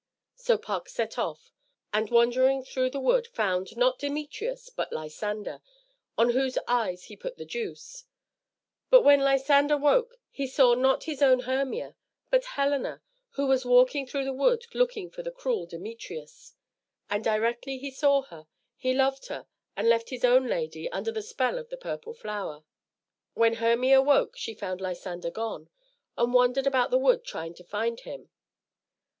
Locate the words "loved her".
18.95-19.45